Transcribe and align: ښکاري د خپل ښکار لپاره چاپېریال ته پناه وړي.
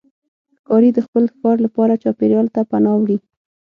ښکاري 0.59 0.89
د 0.93 0.99
خپل 1.05 1.23
ښکار 1.33 1.57
لپاره 1.65 1.99
چاپېریال 2.03 2.47
ته 2.55 2.61
پناه 2.71 2.97
وړي. 2.99 3.17